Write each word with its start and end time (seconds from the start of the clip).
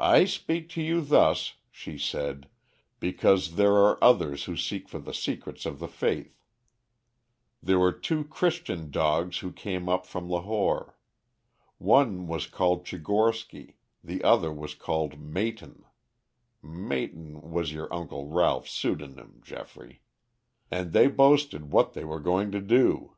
"'I 0.00 0.24
speak 0.24 0.68
to 0.70 0.82
you 0.82 1.00
thus,' 1.00 1.54
she 1.70 1.96
said, 1.96 2.48
'because 2.98 3.54
there 3.54 3.74
are 3.74 3.96
others 4.02 4.46
who 4.46 4.56
seek 4.56 4.88
for 4.88 4.98
the 4.98 5.14
secrets 5.14 5.64
of 5.64 5.78
the 5.78 5.86
faith. 5.86 6.42
There 7.62 7.78
were 7.78 7.92
two 7.92 8.24
Christian 8.24 8.90
dogs 8.90 9.38
who 9.38 9.52
came 9.52 9.88
up 9.88 10.06
from 10.06 10.28
Lahore. 10.28 10.98
One 11.78 12.26
was 12.26 12.48
called 12.48 12.84
Tchigorsky, 12.84 13.74
the 14.02 14.24
other 14.24 14.52
was 14.52 14.74
called 14.74 15.20
Mayton' 15.20 15.84
(Mayton 16.60 17.40
was 17.40 17.70
your 17.72 17.86
uncle 17.94 18.26
Ralph's 18.26 18.72
pseudonym, 18.72 19.40
Geoffrey), 19.44 20.02
'and 20.68 20.90
they 20.92 21.06
boasted 21.06 21.70
what 21.70 21.92
they 21.92 22.04
were 22.04 22.18
going 22.18 22.50
to 22.50 22.60
do. 22.60 23.14